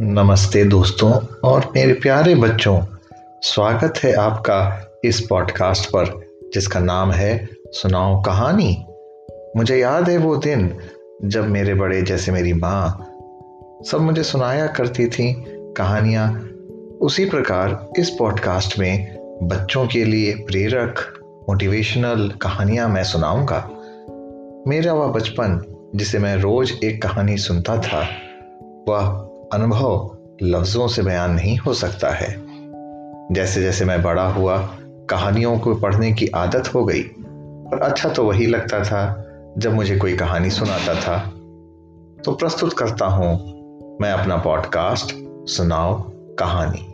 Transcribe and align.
नमस्ते 0.00 0.64
दोस्तों 0.64 1.12
और 1.44 1.72
मेरे 1.76 1.92
प्यारे 1.92 2.34
बच्चों, 2.34 2.82
स्वागत 3.42 3.94
है 3.98 4.12
आपका 4.12 4.90
इस 5.04 5.20
पॉडकास्ट 5.20 5.88
पर, 5.88 6.28
जिसका 6.54 6.80
नाम 6.80 7.12
है 7.12 7.48
सुनाओ 7.66 8.22
कहानी। 8.22 8.86
मुझे 9.56 9.76
याद 9.76 10.08
है 10.08 10.16
वो 10.16 10.36
दिन 10.36 10.78
जब 11.24 11.48
मेरे 11.48 11.74
बड़े 11.74 12.02
जैसे 12.02 12.32
मेरी 12.32 12.52
माँ 12.52 13.10
सब 13.90 13.98
मुझे 14.00 14.22
सुनाया 14.22 14.66
करती 14.66 15.06
थी 15.06 15.44
कहानियाँ। 15.48 16.50
उसी 17.00 17.24
प्रकार 17.24 17.88
इस 17.98 18.10
पॉडकास्ट 18.10 18.78
में 18.78 19.18
बच्चों 19.42 19.86
के 19.86 20.04
लिए 20.04 20.34
प्रेरक 20.34 20.94
मोटिवेशनल 21.48 22.28
कहानियाँ 22.42 22.88
मैं 22.88 23.04
सुनाऊँगा। 23.04 23.70
मेरा 24.68 24.92
वह 24.92 25.06
बचपन 25.06 25.64
जिसे 25.94 26.18
मैं 26.18 26.36
रोज 26.36 26.72
एक 26.84 27.02
कहानी 27.02 27.36
सुनता 27.36 27.76
था 27.76 28.08
वह 28.88 29.06
अनुभव 29.52 30.18
लफ्जों 30.42 30.88
से 30.88 31.02
बयान 31.02 31.30
नहीं 31.30 31.56
हो 31.58 31.74
सकता 31.74 32.10
है। 32.10 32.42
जैसे 33.32 33.62
जैसे 33.62 33.84
मैं 33.84 34.02
बड़ा 34.02 34.28
हुआ, 34.28 34.58
कहानियों 35.10 35.58
को 35.58 35.74
पढ़ने 35.74 36.12
की 36.12 36.26
आदत 36.26 36.74
हो 36.74 36.84
गई, 36.84 37.02
और 37.72 37.80
अच्छा 37.82 38.08
तो 38.08 38.24
वही 38.24 38.46
लगता 38.46 38.84
था 38.84 39.24
जब 39.58 39.74
मुझे 39.74 39.96
कोई 39.96 40.16
कहानी 40.16 40.50
सुनाता 40.50 40.94
था। 40.94 41.18
तो 42.24 42.32
प्रस्तुत 42.32 42.72
करता 42.72 43.06
हूँ, 43.06 43.32
मैं 44.00 44.12
अपना 44.12 44.36
पॉडकास्ट, 44.36 45.14
सुनाओ 45.48 46.02
कहानी। 46.38 46.93